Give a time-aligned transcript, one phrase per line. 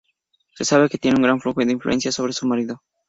[0.55, 2.81] Se sabe que tenía una gran influencia sobre su marido.